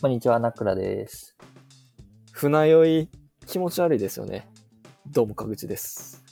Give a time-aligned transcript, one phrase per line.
[0.00, 1.36] こんにちは、ナクラです。
[2.32, 3.10] 船酔い
[3.46, 4.48] 気持ち悪いですよね。
[5.06, 6.24] どうも、かぐちです。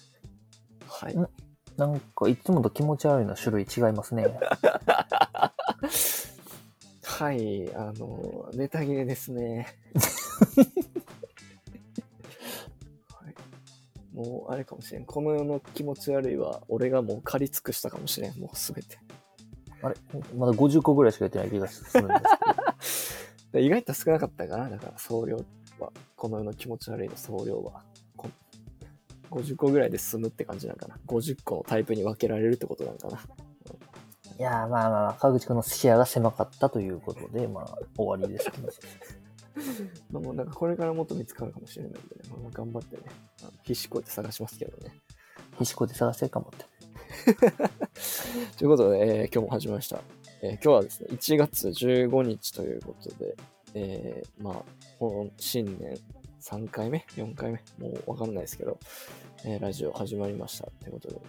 [0.88, 1.14] はい。
[1.14, 1.28] ん？
[1.76, 4.24] なんか、いつもと気持ち悪いの種類違いますね。
[7.04, 9.66] はい、あの、ネタ切れですね。
[13.12, 13.34] はい、
[14.16, 15.04] もう、あれかもしれん。
[15.04, 18.40] この世の気持ち悪いは、俺がもう借り尽くしたかもしれん。
[18.40, 18.98] もうすべて。
[19.82, 19.96] あれ？
[20.34, 22.28] まだ50個ぐらいしかやってない気がするんですで
[23.58, 24.68] 意外と少なかったかな。
[24.68, 25.36] だから、総量
[25.78, 25.92] は。
[26.16, 27.82] この世の気持ち悪いの総量は。
[28.16, 28.28] こ
[29.30, 30.98] 50個ぐらいで済むって感じなんかな。
[31.06, 33.20] 50個のタイプに分けられるってことなんかな。
[34.38, 38.68] いやー、まあまあまあ、川口くんの視野が狭かったということで、まあ、終わりですけど。
[40.12, 43.02] まあ、もうなんかこれからもっと見つかるかもしれないんでね、まあ、頑張ってね、
[43.62, 44.94] 必死こいて探しますけどね。
[45.54, 46.66] 必死こいて探してるかもって。
[48.56, 50.00] ということで、えー今日も始めました。
[50.40, 53.36] えー今日はですね、1月15日ということで、
[53.74, 54.54] えーまあ、
[54.98, 55.98] この新年
[56.40, 57.88] 3回目 ?4 回目？
[57.88, 58.78] もうわかんないですけど、
[59.44, 60.68] えーラジオ始まりました。
[60.80, 61.20] ということでね、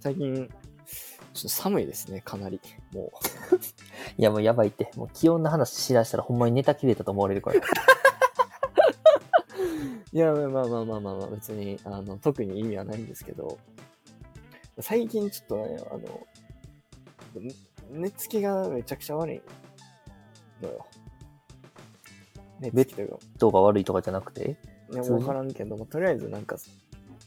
[0.00, 2.60] 最近、ちょっと寒いですね、かなり。
[2.94, 3.12] も
[3.52, 3.56] う。
[4.16, 4.90] いや、もうやばいって。
[4.96, 7.60] もう気温の話しだしたらほんまにネタ切れたと思われるから。
[10.14, 13.58] いや、まあまあまあまあまあ、まあ、別に、あの、特に意味はないんですけど、
[14.80, 16.26] 最近ちょっとね、あの、
[17.40, 17.54] ね
[17.92, 19.42] 寝つきがめちゃくちゃ悪い
[20.62, 20.86] のよ。
[22.60, 24.56] 寝つきというか、どうが悪いとかじゃなくて？
[24.90, 25.18] いや、普通に？
[25.20, 26.56] わからんけども、とりあえずなんか、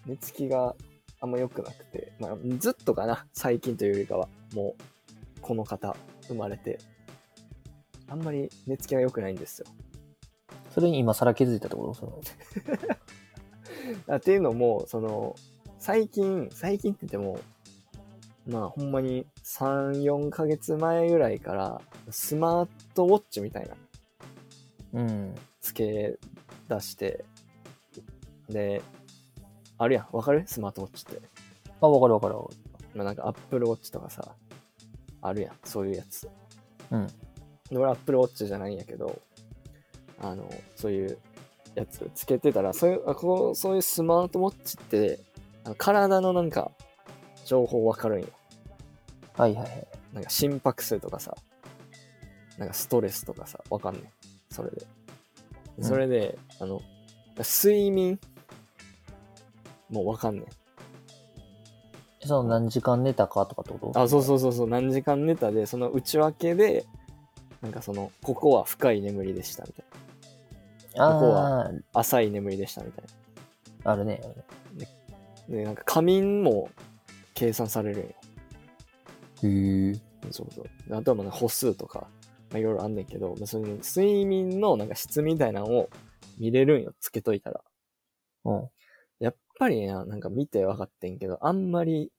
[0.05, 0.75] 寝つきが
[1.19, 5.95] あんま良くなくて、まあ、ずっとかな、最近というよりかは、もう、この方、
[6.27, 6.79] 生まれて、
[8.07, 9.67] あんまり寝つきが良くないんですよ。
[10.73, 11.93] それに今更気づいたってこと？
[11.93, 12.21] その
[14.15, 15.35] あっていうのも、その、
[15.79, 17.39] 最近、最近って言っても、
[18.47, 23.67] まあほんまに3、4ヶ月前ぐらいから、スマートウォッチみたい
[24.93, 25.35] な、うん。
[25.61, 26.17] つけ
[26.69, 27.25] 出して、
[28.49, 28.81] で、
[29.77, 30.43] あるやん、わかる？
[30.45, 31.21] スマートウォッチって。
[31.81, 32.49] あ、わかるわかるわか
[32.93, 34.35] まあなんかアップルウォッチとかさ、
[35.21, 36.27] あるやん、そういうやつ。
[36.27, 36.31] る。
[36.91, 37.07] うん。
[37.07, 37.13] で
[37.77, 39.19] 俺アップルウォッチじゃないんやけど、
[40.21, 41.17] あの、そういう
[41.73, 45.19] やつつけてたら、そういう、あこうそういうスマートウォッチって、
[45.63, 46.71] あの体のなんか、
[47.45, 48.27] 情報わかるんよ。
[49.33, 49.87] はいはいはい。
[50.13, 51.35] なんか心拍数とかさ、
[52.57, 54.03] なんかストレスとかさ、わかんねん。
[54.49, 54.85] それで。
[55.77, 56.81] うんそれで、あの、
[57.37, 58.17] 睡眠
[59.89, 60.45] もうわかんねん。
[62.25, 63.99] その何時間寝たかとかってこと？
[63.99, 66.85] あ、そうそうそうそう、何時間寝たで、その内訳で、
[67.61, 69.85] なんかその、ここは深い眠りでしたみたい
[70.95, 71.13] な。
[71.13, 73.05] ここは浅い眠りでしたみたい
[73.83, 74.21] あるね。
[74.23, 74.87] あるね
[75.49, 75.55] な。
[75.57, 76.69] で、なんか仮眠も
[77.35, 78.09] 計算されるんよ。
[79.43, 79.93] へえ。
[80.31, 80.95] そうそう。
[80.95, 82.07] あとはまあ歩数とか、
[82.49, 85.89] まあ、いろいろあんねんけど、まあ、その睡眠のなんか質みたいなのを
[86.39, 87.61] 見れるんよ、つけといたら。
[88.45, 88.69] うん。
[89.19, 92.11] やっぱりな、なんか見て分かってんけど、あんまり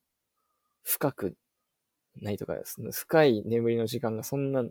[0.83, 1.35] 深く
[2.21, 4.63] ないとかですね、深い眠りの時間がそんな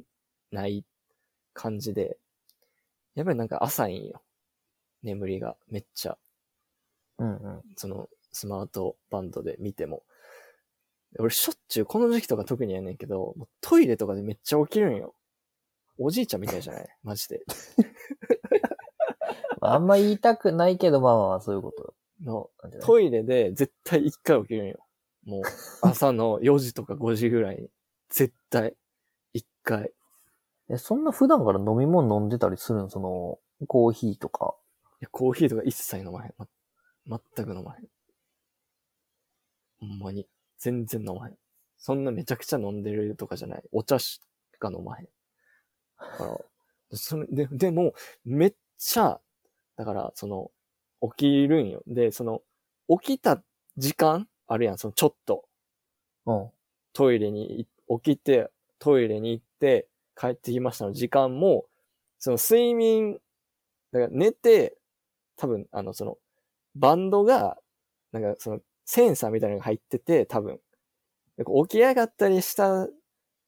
[0.51, 0.85] ない
[1.53, 2.19] 感じで、
[3.15, 4.23] やっぱりなんか浅いんよ。
[5.03, 6.19] 眠りがめっちゃ、
[7.19, 7.62] うんうん。
[7.77, 10.03] そのスマートバンドで見ても。
[11.19, 15.15] 俺しょっちゅうこの時期とか特にやねんけど、トイレとかでめっちゃ起きるんよ。
[15.99, 16.88] おじいちゃんみたいじゃない？
[17.03, 17.43] マジで。
[19.60, 24.78] まああんま言いたくないけど、まあまあまあ、そういうことのなんじゃないトイレで絶対一回起きるんよ。
[25.25, 25.43] もう、
[25.82, 27.71] 朝の4時とか5時ぐらいに。
[28.10, 28.76] 絶対、
[29.32, 29.93] 一回。
[30.69, 34.55] え、そんな普段から飲み物飲んでたりするのその、コーヒーとか。
[35.00, 36.34] いやコーヒーとか一切飲まへん。
[37.06, 37.88] ま、全く飲まへん。
[39.81, 40.26] ほんまに。
[40.59, 41.39] 全然飲まへん。
[41.78, 43.62] そんなめちゃくちゃ飲んでるとかじゃない。
[43.72, 44.21] お茶し
[44.59, 45.09] か飲まへん。
[46.19, 46.39] だから、
[46.97, 47.94] それで、でも、
[48.25, 49.21] めっちゃ、
[49.77, 50.50] だから、その、
[51.17, 51.83] 起きるんよ。
[51.87, 52.43] で、その、
[52.89, 53.43] 起きた
[53.77, 55.49] 時間あるやん、そのちょっと。
[56.27, 56.50] うん。
[56.93, 57.67] トイレにい
[58.00, 59.88] 起きて、トイレに行って、
[60.19, 61.67] 帰ってきましたの時間も、
[62.19, 63.20] その睡眠、
[63.93, 64.79] だから寝て、
[65.37, 66.19] 多分、あの、その、
[66.75, 67.58] バンドが、
[68.12, 70.59] なんかその、センサーみたいなのが入ってて、多分、
[71.69, 72.88] 起き上がったりした、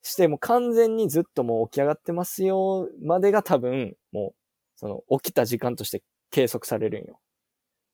[0.02, 4.34] して、もう完全にずっともう起き上がってますよ、までが多分、もう、
[4.76, 7.18] その、起きた時間として計測されるんよ。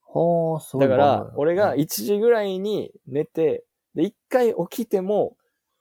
[0.00, 3.64] ほー、すごいだから、俺がうん1時ぐらいに寝て、
[3.94, 5.36] で、1回起きても、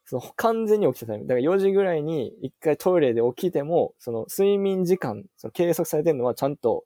[0.06, 1.34] その完全に起きたタイミング。
[1.34, 6.84] だから4時ぐらいに1回トイレで起きても、その睡眠時間、その計測されてるのはちゃんと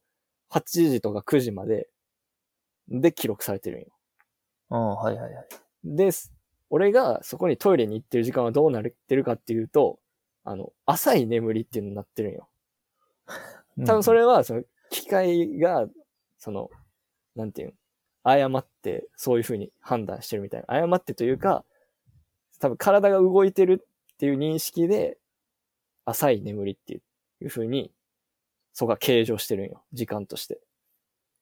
[0.52, 1.88] 8時とか9時まで、
[2.88, 3.88] で記録されてるんよ。
[4.70, 5.46] うん、はいはいはい。
[5.84, 6.10] で、
[6.70, 9.98] 俺がそこにトイレに行ってる時間はどうなってるかっていうと、
[10.44, 12.48] あの、浅い眠りっていうのになってるんよ。
[13.86, 15.86] 多分それは、その、機械が、
[16.38, 16.70] その、
[17.36, 17.74] なんていうの、
[18.24, 20.74] 誤って、そういうふうに判断してるみたいな。
[20.74, 21.64] 誤ってというか、
[22.60, 25.18] 多分体が動いてるっていう認識で、
[26.04, 27.00] 浅い眠りってい
[27.44, 27.92] うふうに、
[28.72, 29.82] そこが計上してるんよ。
[29.92, 30.60] 時間として。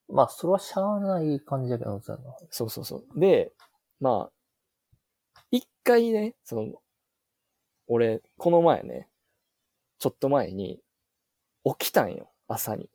[0.09, 2.19] まあ、それはしゃあない感じだけど、そう。
[2.49, 3.19] そうそうそう。
[3.19, 3.51] で、
[3.99, 6.81] まあ、一回ね、その、
[7.87, 9.07] 俺、この前ね、
[9.99, 10.79] ちょっと前に、
[11.63, 12.89] 起きたんよ、朝に。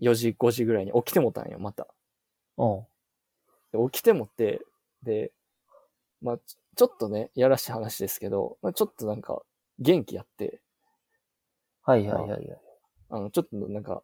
[0.00, 1.88] 4時、5時ぐらいに起きてもたんよ、また。
[2.58, 2.86] うん。
[3.72, 4.60] で起きてもって、
[5.02, 5.32] で、
[6.20, 9.42] まあ、ちちょっとね、やらしい話ですけど、まあ、ちょっとなんか、
[9.78, 10.60] 元気やって、
[11.82, 12.60] はいはいはいはい。
[13.10, 14.02] あの、ちょっとなんか、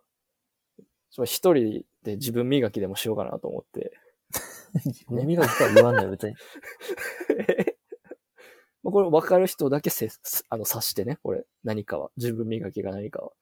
[1.25, 3.93] 一人で自分磨きでもしようかなと思って、
[4.85, 6.35] 自分磨きとは言わんのよ、別に。
[8.83, 10.11] まあこれ分かる人だけせ
[10.49, 12.11] あの察してね、これ何かは。
[12.17, 13.33] 自分磨きが何かは。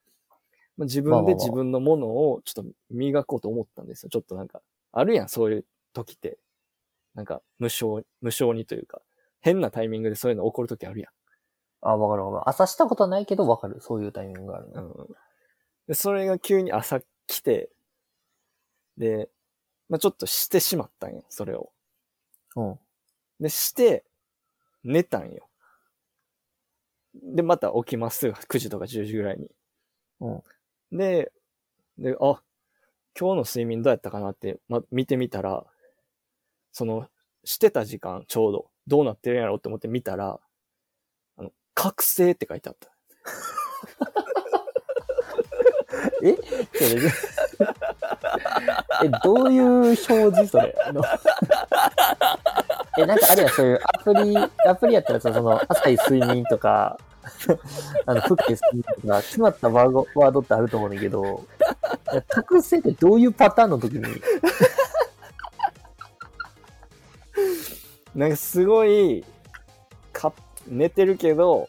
[0.77, 4.11] まあ、自分で自分のものをちょっと磨こうと思ったんですよ。
[4.11, 4.63] ちょっとなんか、
[4.93, 6.39] あるやん、そういう時って。
[7.15, 9.03] なんか、無償、無償にというか、
[9.41, 11.11] 変なタイミングでそういうの起こる時あるや
[11.83, 12.49] あ、わかるわかる。
[12.49, 13.81] 朝したことはないけどわかる。
[13.81, 14.73] そういうタイミングがあるん。
[14.73, 14.75] ね。
[14.77, 15.09] うん。
[15.87, 17.71] で、それが急に朝来て、
[18.99, 19.29] で、
[19.89, 21.71] まあ、ちょっとしてしまったんよ、それを。
[22.57, 22.79] うん。
[23.41, 24.05] で、して、
[24.85, 25.49] 寝たんよ。
[27.15, 28.29] で、また起きます。
[28.29, 29.49] 9時とか10時ぐらいに。
[30.21, 30.43] うん。
[30.99, 31.33] で、
[31.99, 32.43] で、あ、
[33.19, 35.65] 今日の睡眠どうやったかなって、ま、見てみたら、
[36.73, 37.09] その、
[37.45, 40.41] してた時間、ちょうど、どうなってるんやろうって思って見たら、
[41.39, 42.91] あの、覚醒って書いてあった。
[46.23, 46.37] え？
[46.75, 47.11] それで？
[49.05, 50.75] え、どういう表示それ？
[52.99, 56.99] え、なんかあれや、そういうアプリ、アプリやったらさ、その、浅い睡眠とか、
[58.07, 61.45] あの、深い睡眠とか、決まったワードワードってあると思うんだけど、
[62.29, 64.03] 覚醒ってどういうパターンの時に、
[68.15, 69.25] なんかすごい、
[70.13, 70.33] か、
[70.67, 71.69] 寝てるけど、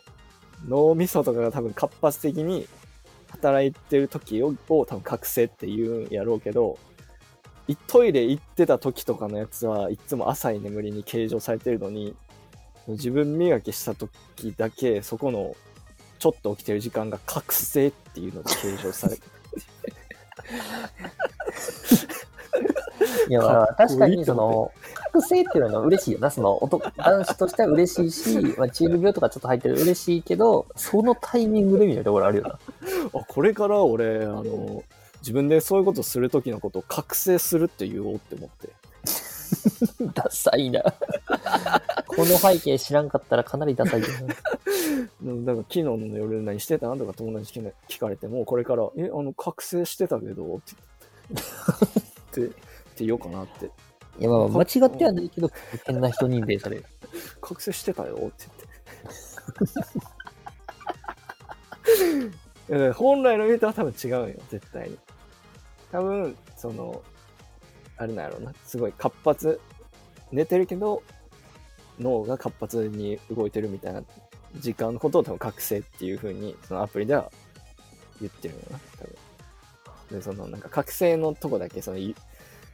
[0.68, 2.68] 脳みそとかが多分活発的に
[3.42, 6.78] 働いてる時をを多分覚醒って言うんやろうけど、
[7.68, 12.16] いトイレ行ってた時とかのやつはいつも浅い眠りに計上されてるのに、
[12.88, 15.56] 自分磨きした時だけそこの
[16.20, 19.24] ちょっと起きてる時間が覚醒っていうので計上されて
[23.30, 24.72] いや、まあ、かっこいい確かにその、
[25.12, 26.32] 覚醒っていうのは嬉しいよな。
[26.32, 32.60] その、男、男子としては嬉しいし、 まあ、中二病とかちょっと入ってる嬉しいけど、そのタイミングでみたいなところあるよな。
[33.14, 34.84] あ、これから俺、あの、
[35.20, 38.70] 自分でそういうことする時のことを覚醒するって言おうって思って。
[40.14, 40.82] ダサいな。
[42.08, 44.36] この背景知らんかったらかなりダサいよな。
[45.24, 46.92] うんだから昨日の夜何してた？
[46.94, 50.76] んとか友達に聞かれても、これから、え、あの、覚醒してたけど、って
[52.36, 53.70] 言って、って言おうかなって。
[54.22, 55.50] いや、まあ、間違ってはないけど、
[55.84, 56.86] 変な人認定される。
[57.42, 58.46] 覚醒してたよって
[59.58, 59.78] 言っ
[62.68, 62.76] て。
[62.76, 65.00] い や本来の意味とは多分違うよ、絶対に。
[65.92, 67.02] 多分、その、
[67.98, 69.60] あれなんやろうな、すごい活発、
[70.32, 71.02] 寝てるけど、
[72.00, 74.04] 脳が活発に動いてるみたいな
[74.60, 77.32] 時間のことを多分覚醒っていう風に、そのアプリでは
[78.20, 79.16] 言ってるんよな、多分。
[80.12, 82.14] で、そのなんか覚醒のとこだけ、その、ゆ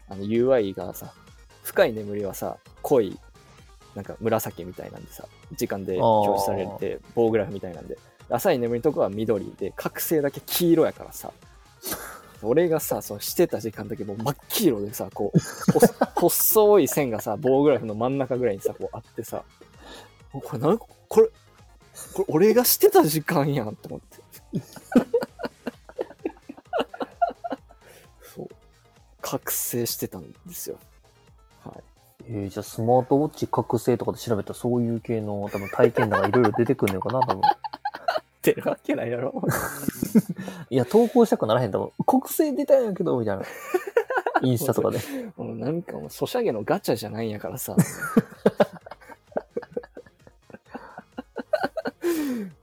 [0.10, 1.14] あの UI がさ、
[1.68, 3.20] 深い眠りはさ、濃い、
[3.94, 7.98] なんか紫みたいなんでさ、時間で表示されて、棒グラフみたいなんで、
[8.30, 11.34] 浅い眠りのとこは緑で、覚醒だけ黄色やからさ、
[12.42, 15.40] 俺がさ、そのしてた時間だけもう真っ黄色でさ、こう、
[16.16, 19.44] ほ細 い線がさ、棒グラフの真ん中ぐらいにさ、こうあってさ、
[20.32, 21.30] おこれなんこれ、これ
[22.30, 24.24] 俺がしてた時間やんって思って。
[28.24, 28.48] そう。
[29.20, 30.80] 覚醒してたんですよ。
[32.28, 32.44] はい。
[32.44, 37.42] えー、じゃあスマートウォッチ覚醒とかで調べたらそういう系の多分体験談がいろいろ出てくるのかな、多分。
[38.52, 39.44] ってるわけないやろ。
[40.70, 42.04] いや、投稿したくならへんと思う。
[42.06, 43.44] 覚醒出たんやけど、みたいな。
[44.44, 45.00] インスタとかで。
[45.36, 47.76] もうなんかもう、ソシャゲのガチャじゃないんやからさ。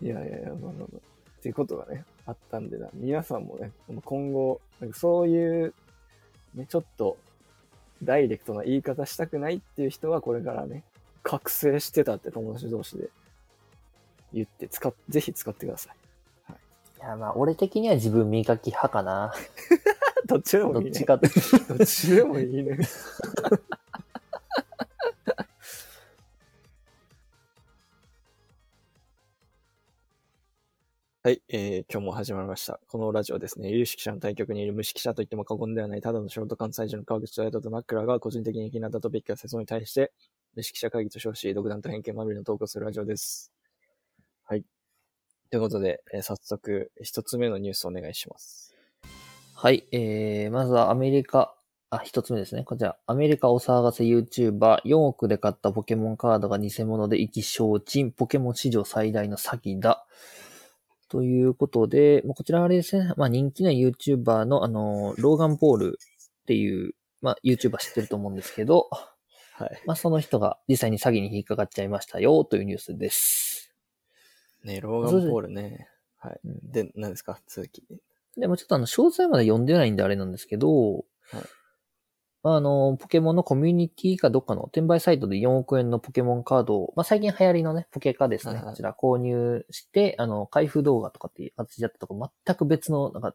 [0.00, 0.86] いやいやいや、まあまあまあ。
[0.86, 3.72] っていうことがね、あったんでな、皆さんもね、
[4.04, 5.74] 今後、なんかそういう、
[6.54, 7.16] ね、ちょっと、
[8.02, 10.82] ダイレクトな言い方したくないっていう人は、これからね、
[11.22, 13.08] 覚醒してたって友達同士で
[14.32, 15.96] 言って、使っ、ぜひ使ってください。
[16.98, 19.34] いや、まあ、俺的には自分磨き派かな。
[20.26, 21.04] どっちでもいいねどっち。
[21.04, 21.28] かって。
[21.68, 22.78] どっちでもいいね。
[31.26, 32.78] はい、えー、今日も始まりました。
[32.86, 40.12] このラジオですね、有識者の対局にいる無識者と言っても過言ではない、ただの素人関西人の川口と綾田とマックラが個人的に気になったトピックや世相に対して、
[40.54, 43.50] 無識者会議と称し、独断と偏見まみれのトークをするラジオです。
[44.44, 44.66] はい。
[45.48, 48.76] ということで、えー早速、一つ目のニュースお願いします。
[49.54, 51.54] はい、えー、まずはアメリカ、
[51.88, 52.64] あ、一つ目ですね。
[52.64, 60.04] こちら、アメリカお騒がせ YouTuber、4億で買ったポケモンカードが偽物で意気消沈、ポケモン史上最大の詐欺だ。
[61.14, 65.98] ということで、まあこちらあれですね、まあ人気な YouTuber のあの、ローガン・ポール
[66.42, 69.82] っていう、まあ YouTuber 知ってると思うんですけど、はい。
[69.86, 73.72] まあその人が実際に詐欺に引っかかっちゃいましたよというニュースです。
[74.64, 75.86] ね、ローガン・ポールね。
[76.18, 76.40] はい。
[76.44, 77.38] うんで、何ですか？
[77.46, 77.84] 続き。
[78.36, 81.04] でもちょっとあの、詳細まで読んでないんであれなんですけど、
[82.44, 93.34] まあ、あの、ポケモンのコミュニティかどっかの転売サイトで4億円のポケモンカードを、まあ、最近流行りのね、ポケカですね、こちら購入して、あの、開封動画とかっていう形だったとか、全く別の、なんか、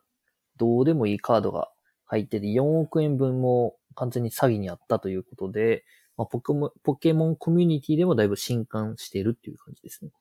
[0.57, 1.71] どうでもいいカードが
[2.05, 5.85] 入ってて、4億円分も完全に詐欺にあったということで、
[6.15, 10.11] まあ、ポケモン、ポケモンコミュニティでもだいぶ震撼しているっていう感じですね。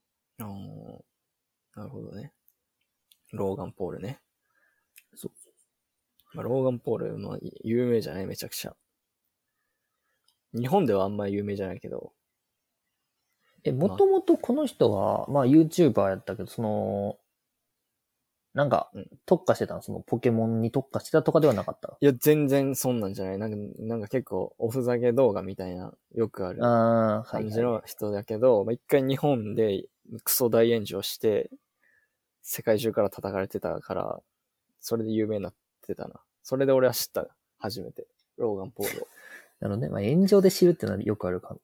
[0.40, 2.32] あーなるほどね。
[3.32, 4.20] ローガン・ポールね。
[5.14, 5.47] そう。
[6.34, 8.74] まあ、ローガン・ポール、まあ、有名じゃないめちゃくちゃ。
[10.54, 12.12] 日本ではあんまり有名じゃないけど。
[13.64, 17.18] え、もともとこの人は、まあ YouTuber やったけど、その、
[18.54, 19.82] なんかうん、特化してたの？
[19.82, 21.96] そのポケモンに特化してたとかではなかった。
[22.00, 23.38] いや、全然そんなんじゃない。
[23.38, 27.72] なんか、なんか結構、おふざけ動画みたいな、よくあるああ、はい、感じはい。
[27.74, 29.84] の人だけど、まあ、一回日本で
[30.24, 31.50] クソ大炎上して、
[32.42, 34.20] 世界中から叩かれてたから、
[34.80, 35.54] それで有名になっ
[35.88, 36.20] てたな。
[36.42, 37.26] それで俺は知った。
[37.58, 38.06] 初めて。
[38.36, 39.08] ローガン・ポールを。
[39.60, 41.56] なので、まあ炎上で知るっていうのはよくあるか。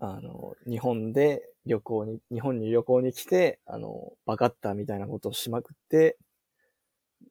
[0.00, 6.16] あの、日本で旅行に、日本に旅行に来て、あの、バカッターみたいなことをしまくって、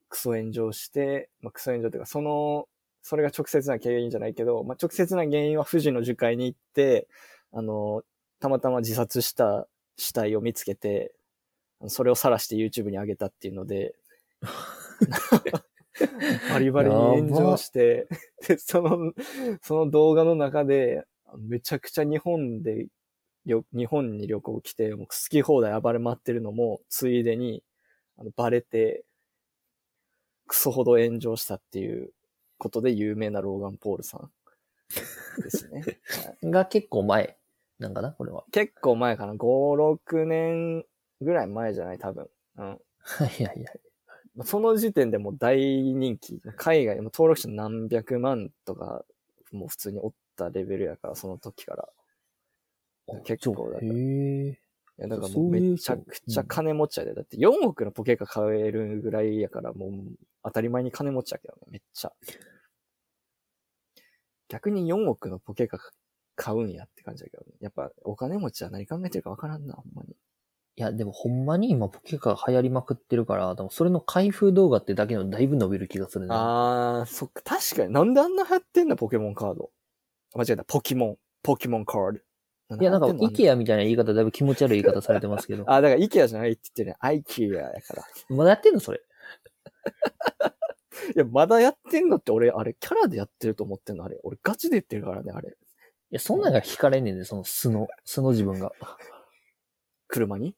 [0.09, 2.67] クソ炎上して、まあ、クソ炎上というか、その、
[3.01, 7.07] それが直接な原因じゃないけど、まあ、直接な原因は富士の樹海に行って、
[7.51, 8.03] あの、
[8.39, 9.67] たまたま自殺した
[9.97, 11.13] 死体を見つけて、
[11.87, 13.95] それを晒して YouTube に上げたっていうので、
[16.49, 18.07] バリバリに炎上して、
[18.47, 19.13] で、その、
[19.61, 21.05] その動画の中で、
[21.37, 22.87] めちゃくちゃ日本で、
[23.45, 27.63] 旅日本に旅行来て、もう好き放題暴れ回ってるのも、ついでに、
[28.17, 29.05] あの、バレて、
[30.47, 32.11] クソほど炎上したっていう
[32.57, 34.31] ことで有名なローガン・ポールさん
[35.43, 35.81] ですね。
[35.81, 35.87] は
[36.41, 37.37] いが結構前
[37.79, 38.45] なんかなこれは。
[38.51, 40.85] 結構前かな ?5、6年
[41.21, 41.97] ぐらい前じゃない？
[41.99, 42.29] 多分。
[42.57, 42.65] うん。
[42.65, 43.63] はいはいはい。
[44.37, 46.39] まあその時点でもう大人気。
[46.55, 49.03] 海外も登録者何百万とか、
[49.51, 51.89] もう普通におったレベルやから、その時から。
[53.23, 53.93] 結構だから。
[53.93, 54.57] い。
[54.97, 57.13] や、だからもうめちゃくちゃ金持ちやで。
[57.13, 59.91] だって4億のポケカ買えるぐらいやから、もう
[60.43, 62.11] 当たり前に金持ちやけどね、めっちゃ。
[64.49, 65.79] 逆に4億のポケカ
[66.35, 67.51] 買うんやって感じだけどね。
[67.59, 70.15] やっぱお金持ちは何考えてるかわからんな、ほんまに。
[70.79, 76.35] いや、でもほんまに今ポケカが流行りまくってるから、でもそれの開封動画ってだけのだいぶ伸びる気がするね。
[76.35, 77.91] あー、そっか、確かに。
[77.91, 79.71] なんであんな流行ってんだ、ポケモンカード。
[80.35, 81.17] 間違えた、ポケモン。
[81.41, 82.19] ポケモンカー
[82.69, 82.77] ド。
[82.79, 85.63] いや、なんか、イケアみたいな言い方だいぶ気持ち悪い言い方されてますけど。
[85.71, 86.95] あ、だから、イケアじゃないって言ってるね。
[86.99, 88.03] アイケアやから。
[88.29, 89.01] まだやってんのそれ？
[91.15, 94.03] いや、まだやってんのって俺、あれ、キャラでやってると思ってんの？
[94.03, 94.19] あれ。
[94.21, 95.49] 俺、ガチで言ってるからね、あれ。
[95.49, 95.53] い
[96.11, 98.71] や、そんなんが惹かれんねんで、その素の、素の自分が。
[100.07, 100.55] 車に？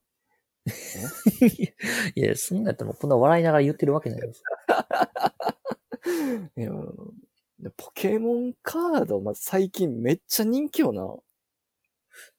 [2.15, 4.43] いや、そんなんやったらもうこんな笑いながら言ってるわけないです。
[6.57, 6.71] いや、
[7.59, 11.15] でポケモンカード、まあ、最近めっちゃ人気よな。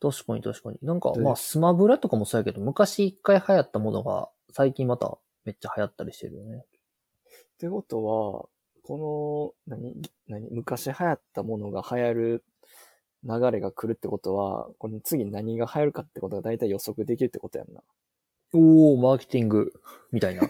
[0.00, 0.78] 確かに確かに。
[0.82, 6.64] なんか、でまあ、スマブラとかもそうやけど、昔一回流行ったものが、最近まためっちゃ流行ったりしてるよね。
[6.64, 8.48] ってことは、
[8.82, 9.94] この、何、
[10.26, 12.44] 何、昔流行ったものが流行る
[13.24, 17.82] 流れが来るってことは、この次何が流行るかってことが大体予測できるってことやんな。
[18.52, 19.72] おー、マーケティング、
[20.12, 20.42] みたいな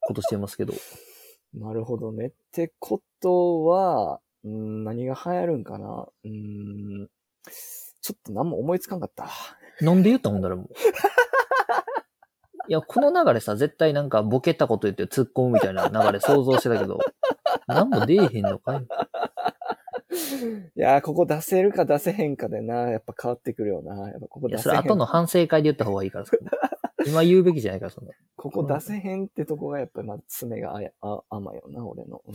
[0.00, 0.74] ことしてますけど。
[1.54, 2.26] なるほどね。
[2.26, 7.08] ってことは、ん何が流行るんかなうーん。
[8.00, 9.28] ちょっと何も思いつかんかった。
[9.80, 10.66] なんで言ったもんだろ、もう。
[12.68, 16.98] いや、この流れさ、絶対なんかボケたこと言って突っ込むみたいな流れ想像してたけど、
[17.66, 18.86] なんも出えへんのかいい
[20.80, 24.10] やー、ここ出せるか出せへんかでな、やっぱ変わってくるよな。
[24.10, 24.76] やっぱここいや、出せへん。
[24.76, 26.32] それ後の反省会で言った方がいいからさ。
[27.06, 28.12] 今言うべきじゃないから、そんな。
[28.36, 32.22] ここ出せへんってとこがやっぱりまず爪があやあ甘いよな、俺の。
[32.26, 32.34] うん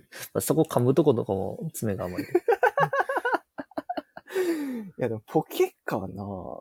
[0.40, 2.22] そこ噛むとことかも爪が甘い。
[4.98, 6.60] いやでもポケかな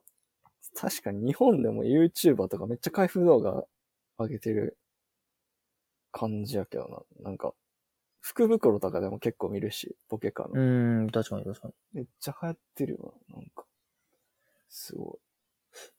[0.76, 3.66] 確かに日本でも YouTuber とかめっちゃ開封動画
[4.18, 4.78] あげてる
[6.12, 6.88] 感じやけど
[7.20, 7.24] な。
[7.24, 7.54] なんか、
[8.22, 10.50] 福袋とかでも結構見るし、ポケカの。
[10.54, 11.74] うーん、確かに確かに。
[11.94, 13.66] めっちゃ流行ってるわ、なんか。
[14.70, 15.20] すご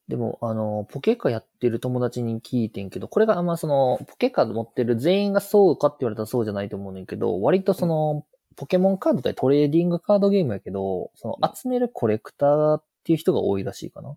[0.08, 14.16] でも、あの、ポケカやってる友達に聞いてんけど、これがあんまその、ポケカ持ってる全員がそうかって言われたらそうじゃないと思うねんけど、割とその、ポケモンカードってトレーディングカードゲームやけど、その集めるコレクターっていう人が多いらしいかな。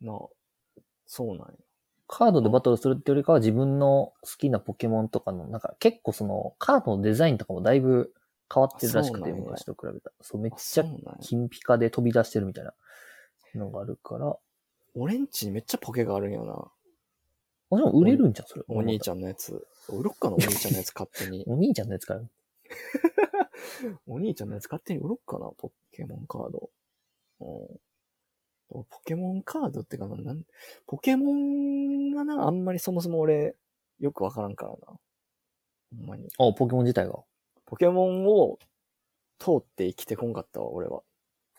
[0.00, 0.04] い。
[0.06, 0.18] なあ、
[1.06, 1.44] そうなんや。
[2.08, 8.12] カードでバトルするってよりかは自分の好きなポケモンとかの、なんか結構その、カードのデザインとかもだいぶ
[8.52, 10.16] 変わってるらしくて、昔と比べたら。
[10.22, 10.84] そう、めっあちゃ。
[11.20, 12.72] 金ピカで飛び出してるみたいな
[13.54, 14.36] のがあるから、
[14.94, 16.70] 俺んちにめっちゃポケがあるんよな。
[17.70, 18.64] あ、でも売れるんじゃん、それ。
[18.68, 19.66] お兄ちゃゃんのやつ。
[19.88, 21.44] 売ろっかな、お兄ちゃんのやつ勝手に。
[21.44, 21.52] ん。
[21.52, 22.22] お兄ちゃんのやつから。
[24.06, 26.70] お兄ちゃんのやつ勝手に売ろっかな、ポケモンカード。
[27.40, 27.80] うん
[28.70, 30.44] ポケモンカードってかな、なん
[30.86, 33.56] ポケモンがな、あんまりそもそも俺、
[33.98, 34.78] よくわからんからな。
[34.86, 34.98] ほ
[35.96, 36.28] んまに。
[36.38, 37.24] あ、ポケモン自体が。
[37.64, 38.58] ポケモンを
[39.38, 41.02] 通って生きてこんかったわ、俺は。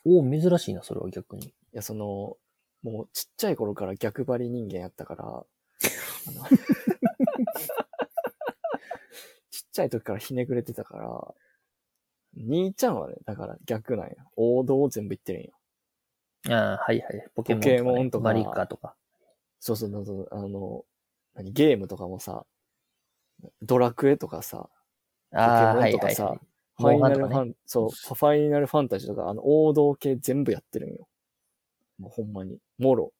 [0.05, 1.53] お珍しいな、それは逆に。
[1.73, 2.37] いや、その、
[2.81, 5.45] もうちっちゃい頃から逆張り人間やったから、
[9.51, 11.35] ちっちゃい時からひねくれてたから、
[12.35, 14.13] 兄ちゃんはね、だから逆なんや。
[14.35, 15.51] 王道を全部言ってるんよ。
[16.47, 17.27] ああ、はいはい。
[17.35, 18.95] ポケモン、ポケモンとかマリカとか。
[19.59, 20.85] そうそうそうそう、あの、
[21.33, 22.45] 何、ゲームとかもさ、
[23.61, 24.69] ドラクエとかさ、
[25.31, 26.39] ああ、ポケモンはいはい、とかさはい。
[26.77, 31.08] ファイナルファン、そう、ファイナルファンタジーとか、あの、王道系全部やってるんよ。
[31.99, 32.57] もうほんまに。
[32.77, 33.13] もろ。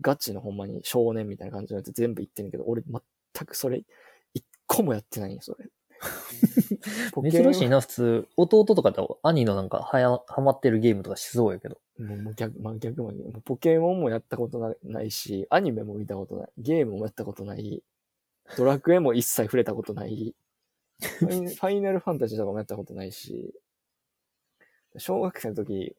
[0.00, 3.84] ガチのほんまに少年みたいな感じのやつ全部言ってるけど、俺全くそれ、
[4.32, 5.68] 一個もやってないんよ、それ。
[7.30, 8.28] 珍しいな、普通。
[8.36, 11.80] 弟とかと兄のなんかはや、ハマってるゲームとかしそうやけど。
[11.98, 17.82] もうもう逆、まあ逆ももうポケモンもやったことなないし、アニメも見たことない、ゲームもやったことない、
[18.56, 20.34] ドラクエも一切触れたことない、
[21.00, 23.54] ファイ ナルファンタジーとかもやったことないし、
[24.96, 25.96] 小学生の時、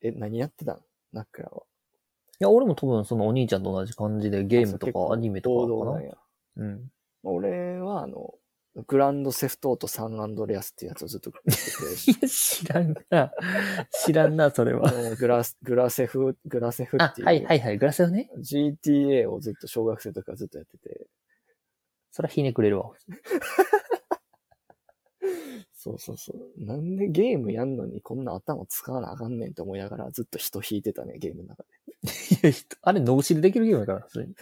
[0.00, 0.82] え、何やってたん
[1.12, 1.62] ナックラは。
[2.40, 5.74] いや、俺も多分そのお兄ちゃんと同じ感じでゲームとかアニメとかかな。
[5.74, 6.14] 王道なんや。
[6.56, 6.90] うん。
[7.24, 8.34] 俺は、あの、
[8.86, 13.32] グランドセフトートサンアンドレアスっていうやつをずっとやっていや、知らんな。
[14.04, 14.92] 知らんな、それは。
[15.16, 17.78] グラス、グラセフ、グラセフあっ、ていう、はいはいはい。
[17.78, 18.30] グラスよね。
[18.38, 21.08] GTA をずっと小学生の時からずっとやってて、
[22.12, 22.92] それはひねくれるわ。
[25.80, 26.64] そうそうそう。
[26.64, 31.68] なんでゲームやんのにこんな頭使わなあかんねんって思いながらずっと人引いてたね、ゲームの中で。
[32.42, 34.34] いや、人あれ脳死でできるゲームだから、普通に。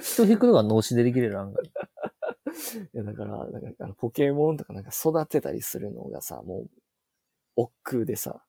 [0.00, 1.64] 人引くのが脳死でできる案外。
[2.94, 6.70] いや、だから、なんかあのポケモンとかなんか育てたりするのがさ、もう、
[7.56, 8.44] 億劫でさ、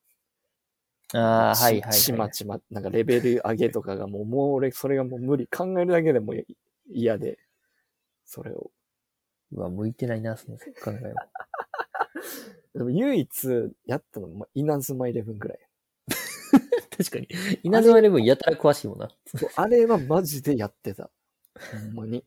[1.14, 2.20] ああ、しはいはい、ちはい。
[2.20, 5.48] まちま、なんかレベル上げとかがもう、もう俺、それがもう無理。
[5.48, 6.34] 考えるだけでも
[6.90, 7.40] 嫌で、
[8.26, 8.72] それを。
[9.54, 11.28] うわ、向いてないな、その考えは。
[12.74, 15.60] でも唯一やったのは、まあ、稲妻イレブンぐらい。
[16.98, 17.28] 確かに。
[17.64, 19.10] 稲妻レブンやたら詳しいもんな。
[19.26, 21.10] そうあれはマジでやってた。
[21.72, 22.24] ほんまに。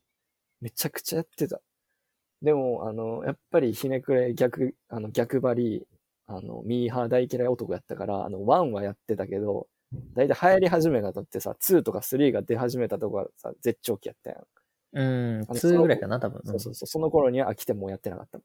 [0.60, 1.60] めちゃくちゃやってた。
[2.42, 5.86] でも、あの、やっぱりひねくれ逆、あの、逆張り、
[6.26, 9.68] あの、ミーハー大嫌い男やったから、あの、1はやってたけど、
[10.14, 14.44] だいたい流行り始めたとってさ、2とか3が出始めたとこはさ、絶頂期やったやん。
[14.96, 16.42] うん、あの2ぐらいかな、多分。
[16.44, 16.86] そうそうそう。
[16.86, 18.44] その頃には飽きてもうやってなかったもん。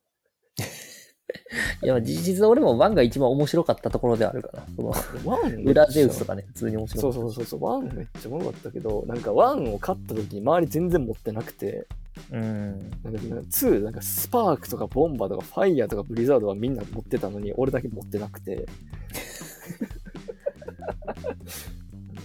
[1.84, 4.64] いや、事実俺も1が一番面白かったところであるから。
[4.76, 7.20] その、1裏ゼウスとかね、普通に面白そかった。
[7.20, 11.88] うそうそうそう、ワンめっちゃおもろかったけど、なんかワンを買った時に周り全然持ってなくて、
[12.32, 12.90] うん。
[13.04, 18.66] なんかなんか2、なんかスパークとかボンバーとかファイヤーとかブリザードはみんな持ってたのに、俺だけ持ってなくて。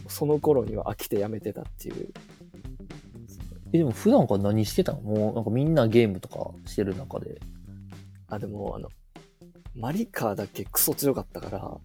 [0.09, 2.13] その頃には飽きてやめてたっていう。
[3.73, 5.01] え、でも普段から何してたの？
[5.01, 7.41] もうなんかみんなゲームとかしてる中で。
[8.29, 8.89] あ、でもあの、
[9.75, 11.81] マリカーだけクソ強かったから、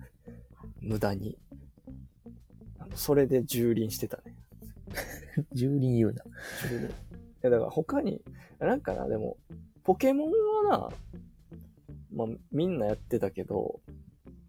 [0.80, 1.38] 無駄に。
[2.94, 4.34] それで蹂躙してたね。
[5.54, 6.24] 蹂躙言うな。
[6.24, 6.26] い
[7.42, 8.22] や、だから他に、
[8.58, 9.36] なんかな、でも、
[9.84, 10.30] ポケモン
[10.68, 10.88] はな、
[12.12, 13.80] まあ、みんなやってたけど、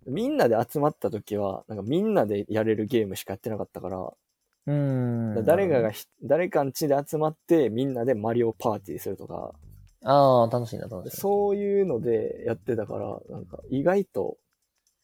[0.06, 4.14] みんなで集まった時は、なんかみんなでやれるゲームしかやってなかったから、
[4.68, 5.44] うん。
[5.46, 9.54] 誰かがひ、誰かん家で集まってみんなでマリオパーティーするとか、
[10.04, 11.22] ああ、楽しいな、楽しいな。
[11.22, 14.38] そういうのでやってたから、なんか意外と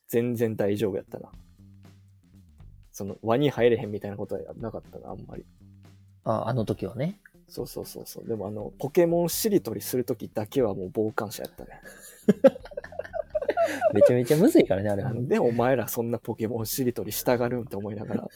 [0.08, 1.30] 全然大丈夫やったな。
[2.92, 5.46] その輪に入れへんみたいなことはなかったな、あんまり。
[6.24, 7.20] ああの時はね。
[7.48, 8.28] そうそうそうそう。
[8.28, 11.82] でもあの、ポケモンしりとりするときだけはもう傍観者やったね。
[13.94, 15.14] めちゃめちゃむずいからね、あれは。
[15.14, 18.28] なんでお前らそんなポケモンしりとりしたがるんって思いながら。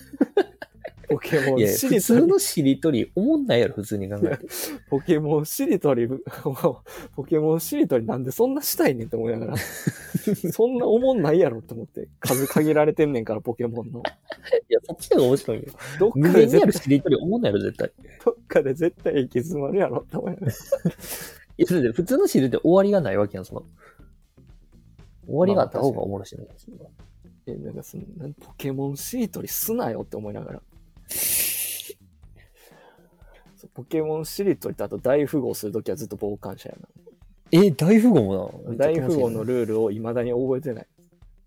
[1.12, 4.48] ポケモいや、ンしりとり、普通のしりとり、思んないやろ、普通に考えて。
[4.90, 6.08] ポケモンしりとり、
[7.16, 9.58] ポケモンしりとりなんでそんなしたいねんって思いながら、
[10.52, 14.02] そんな思んないやろって思って、数限られてんねんから、ポケモンの。
[14.70, 15.64] いや、そっちの方が面白いよ。
[16.00, 17.92] どっ無かで限にあるしりとり思んないやろ、絶対。
[18.26, 20.52] どっかで絶対行き詰まるやろって思いながら。
[20.52, 20.56] い
[21.58, 23.64] や、だって普通のしりとり終わりがないわけやん、その。
[25.28, 26.46] 終わりがあった方がおもろしいの
[27.48, 30.62] え、なんかその、なんポケモンしりとりすなよって思いながら。
[33.74, 36.76] ポケモンしりとりとあと大富豪するときはずっと傍観者や
[37.52, 38.72] え、大富豪もな。
[38.72, 38.78] な。
[38.78, 40.88] 大富豪のルールを未だに覚えてない。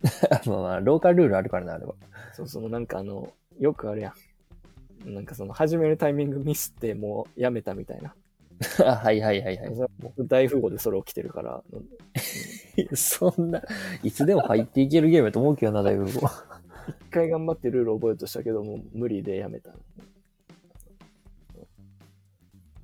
[0.47, 1.95] まあまあ、ローカルルールあるからな、あれは。
[2.35, 4.13] そう、そのなんかあの、よくあるや
[5.07, 5.15] ん。
[5.15, 8.15] なんかその始めるタイミングミスってもうやめたみたいな。
[8.81, 9.71] あ はいはいはいはい。
[9.99, 11.63] 僕大富豪でそれ起きてるから。
[11.73, 11.77] う
[12.95, 13.63] んそんな、
[14.03, 16.29] いつでも入っていけるゲームやと思うけどな、大富豪。
[16.89, 19.71] 一回頑張ってルール覚えようとしたけども、無理でやめた。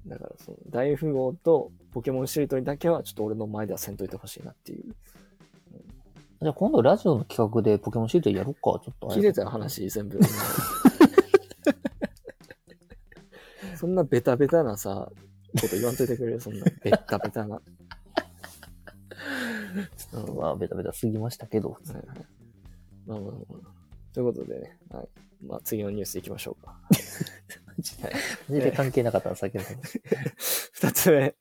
[0.06, 4.84] だからその、大富豪とポケモンしりとりだけはちょっと俺の前ではせんといてほしいなっていう。
[6.42, 9.08] じゃあ今度ラジオの企画でポケモンしりとりやろうか、ちょっと。
[9.08, 10.18] 聞いてたよ、話全部。
[13.76, 15.10] そんなベタベタなさ、
[15.60, 17.60] こと言わんといてくれるそんなベタベタな。
[20.12, 21.70] うんまあ、ベタベタすぎましたけど。
[21.70, 22.04] はいはい
[23.06, 23.79] まあまあまあ。
[24.12, 25.08] ということでね、はい。
[25.44, 26.80] まあ次のニュース行きましょうか。
[28.48, 29.70] 全然関係なかったな、先ほど。
[30.72, 31.34] 二つ目。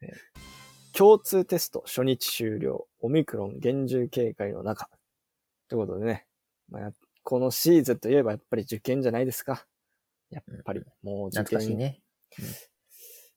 [0.00, 0.12] え
[0.96, 2.88] 共通テスト初日終了。
[3.00, 4.88] オミクロン厳重警戒の中。
[5.68, 6.26] ということでね。
[6.70, 9.66] まあや、このシーズンといえばやっぱり受験じゃないですか。
[10.30, 12.00] やっぱり、もう受験懐かしいね。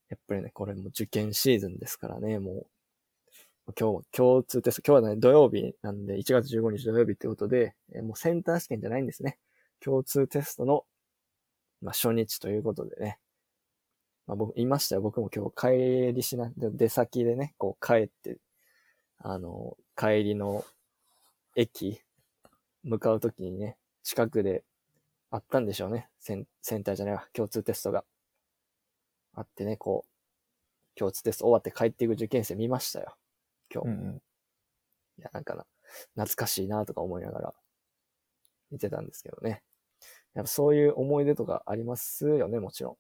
[0.10, 2.68] やっぱりね、これも受験シーズンですからね、もう。
[3.77, 9.38] 今日、共通テスト、今日はね、土曜日なんで、1月15日土曜日ってことで、えもうセンター試験じゃないんですね。
[9.79, 10.86] 共通テストの、
[11.82, 13.19] まあ、初日ということでね。
[14.27, 15.01] まあ、僕、いましたよ。
[15.01, 18.38] 僕も今日帰りしな、出先でね、こう帰って、
[19.19, 20.63] あの、帰りの
[21.55, 22.01] 駅、
[22.84, 24.63] 向かうときにね、近くで
[25.29, 26.10] あったんでしょうね。
[26.19, 27.27] センセンターじゃないわ。
[27.34, 28.03] 共通テストが。
[29.36, 33.15] あってね、こう、共通テスト終わって帰っていく受験生見ましたよ。
[33.73, 33.88] 今日。
[33.88, 34.21] うんうん。
[35.17, 35.65] いや、なんかな、
[36.15, 37.53] 懐かしいなとか思いながら
[38.71, 39.63] 見てたんですけどね。
[40.34, 42.93] やっぱそういう思い出とかありますよね、もちろん。
[42.93, 42.95] い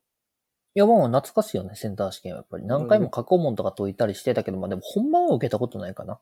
[0.75, 2.65] や、もう懐かしいよね、センター試験はやっぱり。
[2.65, 6.19] 何回も過去問とか解いたりしてたけど、まあでも本番は受けたことないかな。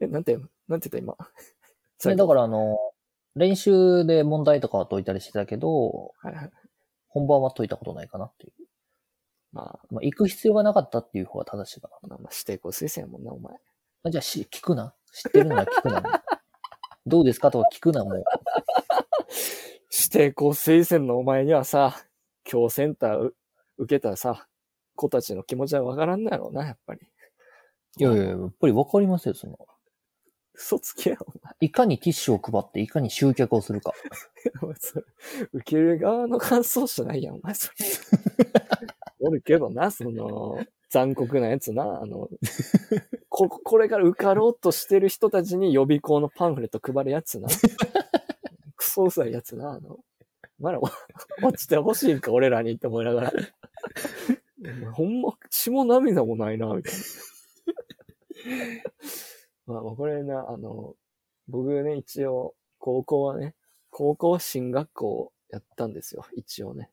[0.00, 1.16] え、なんて、なんて言った今？
[1.98, 2.78] それだからあの、
[3.34, 6.50] 練習で問題とかは解いたりしてたけど、はいはい。
[7.08, 8.52] 本番は解いたことないかなっていう。
[9.54, 12.08] まあ、まあ、行く必要がなかったっていう方が正しいかな。
[12.08, 13.54] まあ、まあ、指定校推薦やもんな、お前。
[14.02, 14.94] あじゃあし、聞くな。
[15.12, 16.02] 知ってるなら聞くな。
[17.06, 18.24] どうですかとか聞くな、もう。
[19.92, 22.04] 指定校推薦のお前にはさ、
[22.50, 23.36] 今日センターう
[23.78, 24.48] 受けたさ、
[24.96, 27.00] 子たちの気持ちはわからんのやろうな、やっぱり。
[27.98, 29.56] いやいやいや、やっぱりわかりますよ、その。
[30.52, 31.54] 嘘つけよ、お前。
[31.60, 33.92] いかにティッシュを配って、いかに集客をするか。
[34.62, 35.04] お 前それ
[35.52, 37.74] 受ける側の感想じゃないやん、お前それ。
[39.26, 40.58] おるけどな、その、
[40.90, 42.28] 残酷なやつな、あの、
[43.28, 47.48] こ、これから受かろうとしてる人たちに予備校のパンフレット配るやつな。
[48.76, 49.98] クソうざいやつな、あの、
[50.60, 53.32] お前らお落ちてほしいんか、俺らにって思いながら。
[54.92, 57.00] ほんま、血も涙もないな、みたいな。
[59.66, 60.94] まあ、まあこれな、あの、
[61.48, 63.54] 僕ね、一応、高校はね、
[63.90, 66.90] 高校は進学校やったんですよ、一応ね。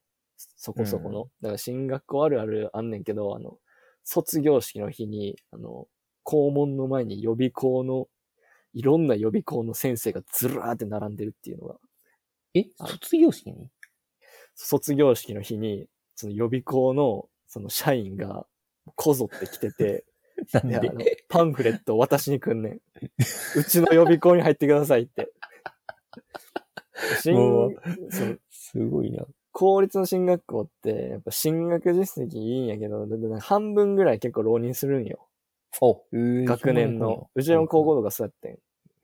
[0.55, 1.29] そこそこの。
[1.41, 3.57] だから進学校あるあるあんねんけど、あの、
[4.03, 5.87] 卒業式の日に、あの、
[6.23, 8.07] 校門の前に予備校の、
[8.73, 11.75] いろんな予備校の先生がずらーって並んでるっていうのが、
[12.53, 12.65] え？
[12.77, 13.69] 卒業式に？
[14.55, 18.45] 卒業式の日に、その予備校の、その社員が、
[18.95, 20.05] こぞって来てて、
[20.53, 22.81] なんで、あので、パンフレットを渡しに来んねん。
[23.55, 25.31] うちの予備校に入ってくださいって。
[27.21, 27.75] 進もう
[28.49, 29.25] すごいな。
[29.51, 33.07] 公立の進学校って、やっぱ進学実績いいんやけど、
[33.39, 35.27] 半分ぐらい結構浪人するんよ。
[35.81, 37.29] お、えー学年の。
[37.35, 38.59] うちの高校とかそうやって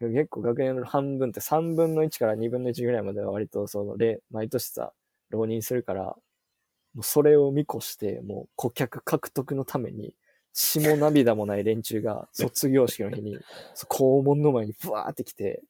[0.05, 0.13] ん。
[0.13, 4.93] 結構学年の半分って3分の1から2分の1ぐらいまでは割とその例、毎年さ、
[5.29, 10.13] 浪人するから、もうそれを見越して、もう顧客獲得のために、
[10.53, 13.37] 血も涙もない連中が卒業式の日に、
[13.75, 15.61] そう校門の前にブワーって来て、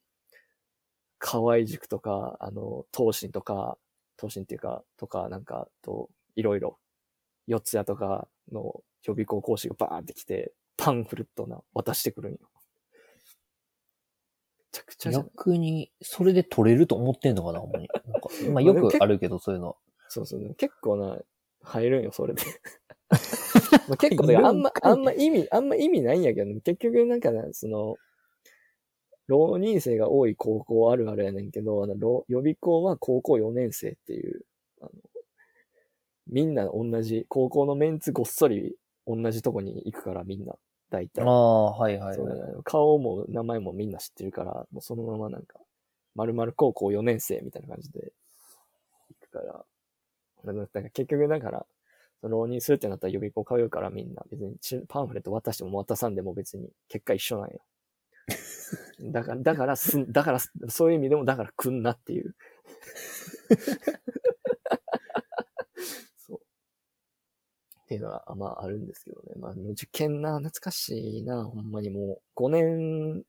[1.18, 3.76] 河合塾とか、あの、東進とか、
[4.18, 6.78] 東進っていうか、とか、なんか、と、いろいろ、
[7.46, 12.38] 四谷とかの予備校講師がバーって来て、パンフレットな、渡してくるんよ。
[14.70, 17.88] ちゃくちゃ逆に、それで取れると思ってんのかな、ほんまに。
[18.06, 19.76] なんか まあよくあるけど、そういうの。
[20.08, 21.18] そうそう、結構な、
[21.62, 22.42] 入るんよ、それで。
[23.88, 27.96] まあ結構、あんま、あんま意味、あんま意味ないんやけど、結局なんかね、その、
[29.28, 34.44] 浪人生が多い高校あるあるやねんけど、あの、浪予備校は高校4年生っていう、
[34.80, 34.90] あの、
[36.26, 38.74] みんな同じ、高校のメンツごっそり
[39.06, 40.54] 同じとこに行くから、みんな、
[40.90, 41.24] 大体。
[41.24, 42.38] ああ、はいはいはい。
[42.64, 45.58] 顔も名前もみんな知ってるから、もうそのままなんか、
[46.14, 48.12] 〇〇高校4年生みたいな感じで
[49.10, 49.66] 行くから、だか
[50.44, 51.66] らだから結局だから、
[52.22, 57.60] その浪人するってなったら予備校通うからみんな別にちパンフレット渡しても渡さんでも別に結果一緒なんよ。
[59.00, 62.34] だから、だからすん、だから、そういう意味でもだから来んなっていう。
[66.16, 66.40] そう。
[67.82, 69.34] っていうのは、まああるんですけどね。
[69.38, 73.22] まあ受験な、懐かしいな、ほんまにもう5年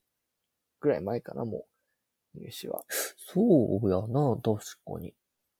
[0.79, 1.65] ぐらい前かな、も
[2.35, 2.39] う。
[2.39, 2.83] 入試は。
[3.17, 5.13] そうやな、確かに。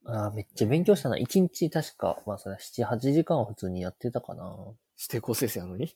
[0.06, 1.18] ああ、めっちゃ勉強したな。
[1.18, 4.56] 一日確か、まあそれ7、8時間は普通にやってたかな。
[4.98, 5.96] 指定校生生なのに？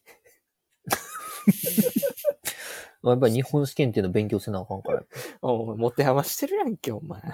[3.03, 5.03] まあやっぱり日本試験っていうの勉強せなあかんから。
[5.41, 7.21] お前、持て余してるやんけ、お前。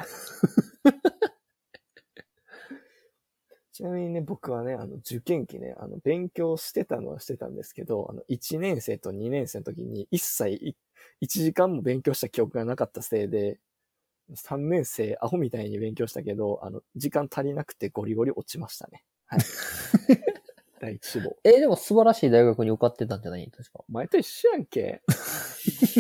[3.72, 10.76] ちなみにね、僕はね、あの、受験期ね、あの、勉強してたのはしてたんですけど、あの、1年生と2年生の時に一切い、
[11.22, 13.60] 1時間も勉強した記憶がなかったせいで、
[14.36, 19.04] 3年生、アホみたいに勉強したけど、あの、時間足りなくてゴリゴリ落ちましたね。
[19.28, 19.40] はい。
[20.80, 21.36] 第一志望。
[21.44, 23.50] えーでも素晴らしい大学に受かってたんじゃない？
[23.52, 23.84] 確か。
[23.88, 25.02] お前と一緒やんけ。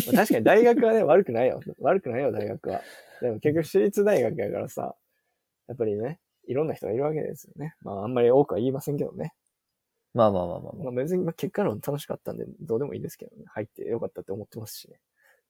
[0.07, 1.59] まあ確かに大学はね、 悪くないよ。
[1.79, 2.81] 悪くないよ、大学は。
[3.21, 4.95] でも結局私立大学やからさ、
[5.67, 7.75] やっぱりね、いろんな人がいるわけですよね。
[7.81, 9.33] まああんまり多くは言いませんけどね。
[10.13, 13.43] まあまあまあまあままあ別にまあ結果論楽しかったんで、どうでもいいですけどね。
[13.47, 14.99] 入ってよかったって思ってますしね。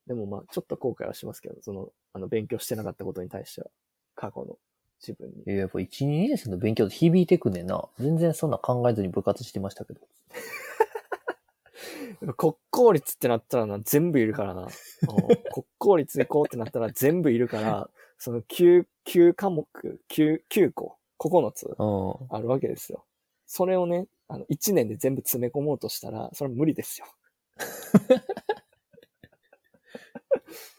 [0.07, 3.69] でもまあちょっと後悔はしますけど、その、あの、勉強してなかったことに対しては、
[4.15, 4.57] 過去の
[4.99, 5.43] 自分に。
[5.47, 5.51] あ。
[5.51, 7.83] いややっぱ1、2年生の勉強で響いてくんねんな。
[7.99, 9.99] 全然そんな考えずに部活してましたけど。
[12.35, 14.63] 国公立ってなったらな、全部いるからな。
[14.63, 14.69] うん
[15.51, 19.65] 国公立行こうってなったら全部いるから、その9、9科目、
[20.09, 21.73] 9、9個、9つうん。
[22.29, 23.05] あるわけですよ。
[23.45, 27.07] それをね、あの、1年で全部詰め込もうとしたら、それは無理ですよ。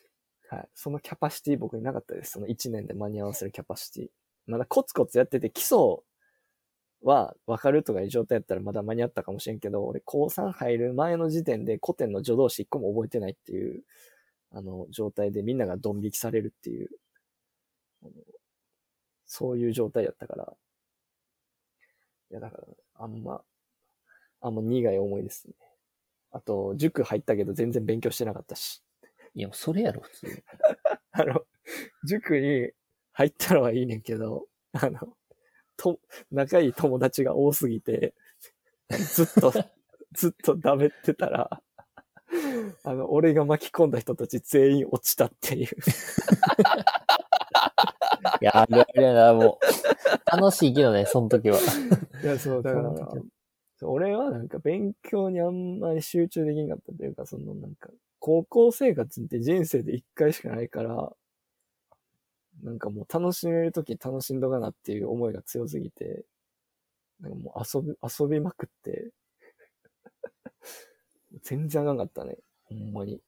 [0.50, 0.68] はい。
[0.74, 2.32] そのキャパシティ僕になかったです。
[2.32, 4.08] その1年で間に合わせるキャパシティ。
[4.46, 5.78] まだコツコツやってて、基礎
[7.02, 13.82] は分かるとかいう状態やったらまだ間に合ったかもしれんけど、俺高3入る前の時点で古典の助動詞1個も覚えてないっていう、
[14.52, 16.90] あの、状態でみんながドン引きされるっていう、
[19.24, 20.54] そういう状態やったから、
[22.30, 23.42] いやだから、あんま、
[24.40, 25.54] あんま苦い思いですね。
[26.32, 28.82] あと、塾入ったけど全然勉強してなかったし。
[29.34, 30.32] いや、それやろ、普通に。
[31.12, 31.44] あの、
[32.04, 32.70] 塾に
[33.12, 35.16] 入ったのはいいねんけど、あの、
[35.76, 38.14] と、仲いい友達が多すぎて、
[38.88, 39.52] ずっと、
[40.12, 41.62] ずっとダメってたら、
[42.84, 45.66] あの、俺が巻き込んだ人たち全員落ちたっていう。
[48.40, 49.64] いや、あるあるやな、もう。
[50.36, 51.58] 楽しいけどね、その時は。
[52.22, 52.92] いや、そう、だから
[53.82, 57.88] 俺はなんか勉強にあんまり集中できなかったというか、そのなんか、
[58.20, 61.10] 高校生活って人生で一回しかないから、
[62.62, 66.24] なんかもう楽しめるとき楽しんどかなっていう思いが強すぎて、
[67.20, 69.10] なんかもう遊び、遊びまくって、
[71.42, 72.38] 全然あかんかったね。
[72.64, 73.20] ほんまに。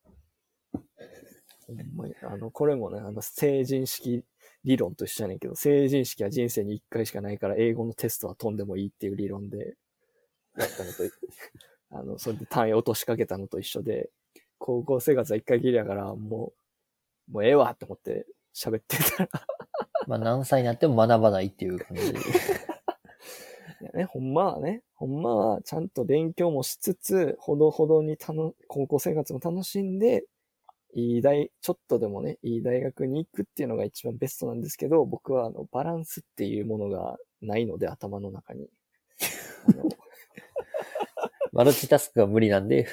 [1.67, 2.15] ほんまに。
[2.23, 4.25] あの、これもね、あの、成人式
[4.65, 9.77] 理論と一緒やねんけど、成人式は人生に一回しかないから、英語のテストは飛んでもいいっていう理論で、
[10.57, 11.03] やったのと、
[11.91, 14.11] あの、それで単位落としかけたのと一緒で、
[14.65, 16.53] 高校生活は一回きりやから、も
[17.29, 19.29] う、もうええわって思って喋ってたら、
[20.07, 22.19] まあ、何歳になっても学ばないっていう感じで。
[23.83, 30.27] いやね、ほんまはね、ほんまはちゃんと勉強もしつつ、ほどほどにたの高校生活も楽しんで、
[30.95, 38.69] いい大、ちょっとでもね、いい大学に行くっていうのが一番ベストなんですけど、僕はあの、バランスっていうものがないので、頭の中に。
[41.53, 42.87] マルチタスクが無理なんで、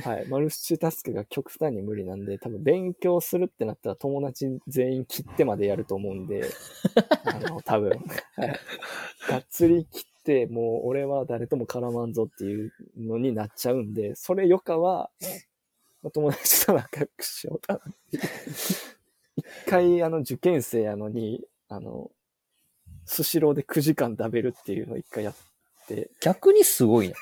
[0.00, 0.26] はい。
[0.28, 6.44] マルチタスクが極端に無理なんで、多分勉強するってなったら友達全員切ってまでやると思うんで、
[7.24, 7.90] あの、多分。
[7.90, 8.60] はい。
[9.28, 15.10] がっつり切って、もう俺は誰とも絡まんぞっていうのになっちゃうんで、それよかは、
[16.02, 17.80] お友達と仲良くしようかな。
[19.36, 22.10] 一回、あの、受験生やのに、あの、
[23.04, 25.34] スシローで9時間食べるっていうのを一回やっ
[25.86, 27.16] て、逆にすごいな。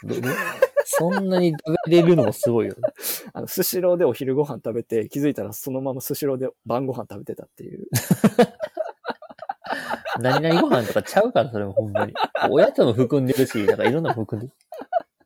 [0.93, 2.81] そんなに食べれるのもすごいよね。
[3.33, 7.87] あの、スシローでお昼ご飯食べて、気づいたらそのままスシローで晩ご飯食べてたっていう。
[10.19, 12.15] 何々ご飯とかちゃうから、それもほんまに。
[12.51, 14.57] おやつも含んでるし、なんかいろんなの含んでる。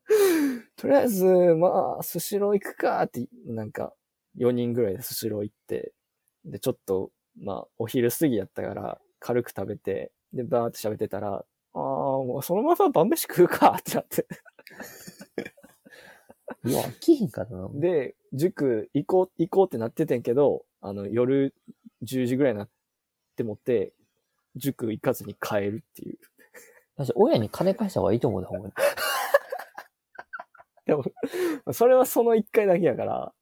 [0.77, 3.94] とりあえず、まあ、スシロー行くかって、なんか、
[4.37, 5.94] 4人ぐらいでスシロー行って、
[6.44, 14.27] で、ちょっと、まあ、お昼過ぎやったから、軽く食べて、で、バーって喋ってたら、ああ、もうそのまま晩飯食うかってなって。
[16.64, 17.68] いや、飽きひんかったな。
[17.74, 21.55] で、塾行こう、行こうってなっててんけど、あの、夜
[22.03, 22.68] 10時ぐらいになっ
[23.37, 23.92] てもって、
[24.57, 26.18] 塾行かずに帰るっていう。
[26.96, 28.74] 私、親に金返した方がいいと思うで、ほんまに。
[30.87, 31.05] でも、
[31.72, 33.33] それはその1回だけやから、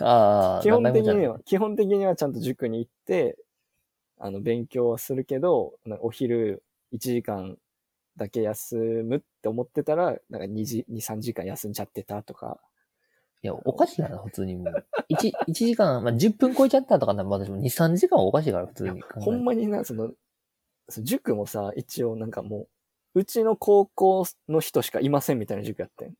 [0.00, 3.38] ああ、基本的には、基本的にはちゃんと塾に行って、
[4.18, 7.58] あの、勉強はするけど、お昼1時間
[8.16, 12.60] だけ休むって思ってたら、なんか2時、2、3時間休んじゃってたとか。
[13.42, 14.84] いや、おかしいな、普通にもう。
[15.08, 19.02] 1、一時間、まあ、10分超えちゃったとかなら、まあ私も2、3時間はおかしいから、普通に。
[19.20, 20.12] ほんまにな、その、
[20.88, 22.66] その塾もさ、一応なんかも
[23.14, 26.14] う、うちの高校の人しかいませんみたいな塾やってん。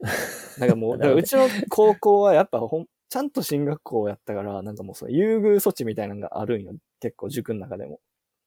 [0.58, 6.72] なんかもう、だからうちの高校はやっぱほん、ちゃんと進学校やったから、なんかもうその優遇措置みたいなのがあるんよ。
[7.00, 8.00] 結構塾の中でも。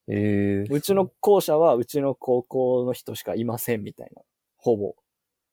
[0.08, 4.22] ええうちの校舎はうちの高校の人しかいませんみたいな。
[4.58, 4.96] ほぼ。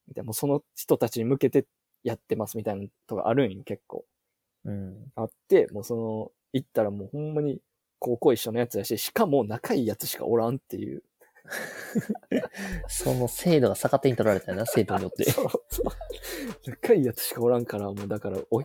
[0.08, 1.66] みたいなもうその人たちに向けて
[2.02, 4.04] やってますみたいなとがあるんよ、結構。
[4.64, 5.12] うん。
[5.14, 7.60] あって、もうその、行ったらもうほんまに
[7.98, 11.02] 高校一緒のやつだし、しかも仲いいやつしかおらんっていう。
[12.86, 15.24] その制度が逆手に取られたよな、生徒によって。
[15.30, 15.86] そうそう。
[16.66, 18.62] 仲いいやつしかおらんから、もうだからお、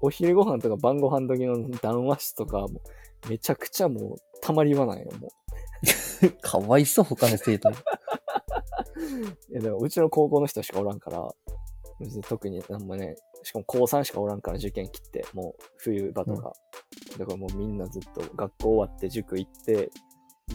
[0.00, 2.80] お昼ご飯とか晩ご飯時の談話室とか、もう
[3.28, 5.30] めちゃくちゃもうたまりはないよ、もう。
[6.40, 7.76] かわいそう、他の生徒に。
[9.50, 11.28] いや、でもうちの高校の人しかおらんから、
[12.00, 16.52] 別に特になんもね、しかも高3しかおらんから受験切って、もう冬場とか。
[17.18, 19.90] だからもうみんなずっと学校終わって塾行って、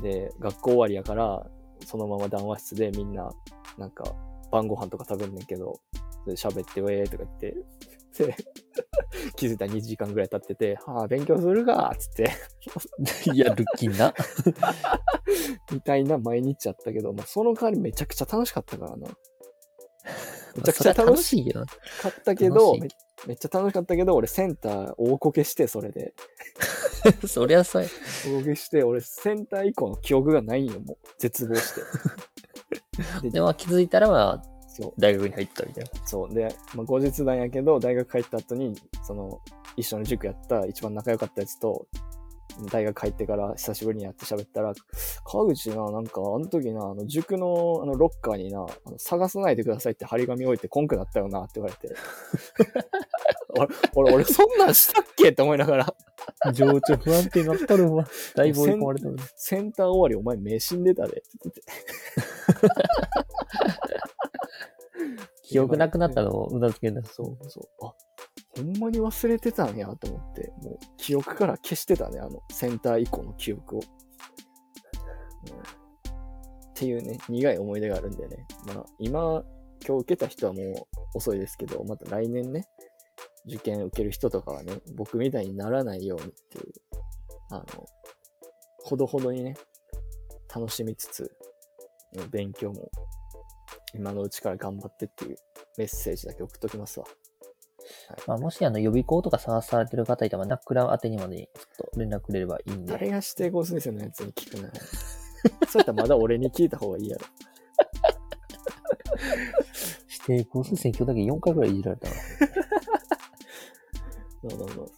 [0.02, 1.46] で、学校終わりやから、
[1.86, 3.30] そのまま談話室でみんな、
[3.78, 4.04] なんか、
[4.52, 7.56] 晩ご飯とか食べんねんけど、で喋って、ウェーとか言って、
[8.18, 8.36] で、
[9.36, 12.32] 気づいたら2時間ぐらい経ってて、はあ、勉強するかつって、
[13.34, 14.14] いや、ルッキンな。
[15.72, 19.08] みたいな毎日やったけど、まあ、その代わりめちゃくちゃ楽しかったからな。
[20.56, 21.54] めちゃくちゃ楽し。
[21.54, 22.88] かったけど、め
[23.28, 26.14] めっちゃ楽しかったけど、俺センター大こけして、それで。
[27.28, 27.90] そりゃそうや。
[28.26, 31.08] 大こけして、俺センター以降の記憶がないんよ、もう。
[31.20, 31.82] 絶望して。
[33.22, 34.94] でで、まあ気づいたら、まあ、そう。
[34.98, 35.90] 大学に入ったみたいな。
[36.06, 36.34] そう。
[36.34, 39.42] で、まあ、後日談やけど、大学帰った後に、その、
[39.76, 41.88] 一緒に塾やった一番仲良かったやつと、
[42.72, 44.74] 大学入ってから久しぶりにやって喋ったら、
[45.26, 51.96] 川口な、なんか、あの時な、あの、塾の、あの、ロッカーにな、あの探さないでくださいって張り紙置いてこんくなったよな、って言われて。
[53.50, 55.96] 俺、 俺、俺、そんなんしたっけって思いながら、
[56.54, 58.06] 情緒不安定になっとるわ。
[58.36, 59.16] だいぶ追い込まれてる。
[59.36, 61.68] センター終わりお前目死んでたで、って言ってて。
[65.44, 67.04] 記憶なくなったのをうなずけんだ。
[67.04, 67.86] そうそう。
[67.86, 67.94] あ、
[68.56, 73.82] ほんまに忘れてたんやと思って、もう記憶から消してたね、あの、センター以降の記憶を。
[75.50, 75.82] うん
[76.82, 78.48] っていうね、苦い思い出があるんでね。
[78.66, 79.44] まあ、今、
[79.88, 82.66] 今日受けた人はもう遅いですけど、また来年ね、
[83.46, 86.74] 受験受ける人とかはね、僕みたいにならないようにっていう、
[87.52, 87.66] あの、
[88.84, 89.54] ほどほどにね、
[90.52, 91.32] 楽しみつつ、
[92.32, 92.90] 勉強も
[93.94, 95.38] 今のうちから頑張ってっていう
[95.78, 97.06] メッセージだけ送っときますわ。
[98.28, 102.94] まあ、もしあの予備校とか探されてる方いたら、ナックラ宛てにまでちょっと連絡くれればいいんで。
[102.94, 104.74] 誰が指定校先生のやつに聞くなよ。
[105.68, 107.26] そうやったらまだ俺に聞いた方がいいやろ。
[110.28, 112.16] 指定校推薦今日だけ4回ぐらいいじられたわ。
[114.50, 114.92] どうどうどう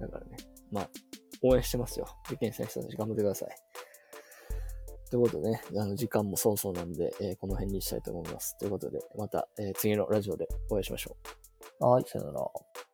[0.00, 0.36] だからね、
[0.70, 0.90] まあ、
[1.42, 2.06] 応援してますよ。
[2.26, 3.50] 受験生の人たち頑張ってください。
[5.10, 8.56] ということでね、あの、時間も早々なんで、えーこの辺にしたいと思います。
[8.58, 11.16] ということで、また、えー次のラジオでお会いしましょ
[11.80, 11.84] う。
[11.84, 12.87] はい、さよなら。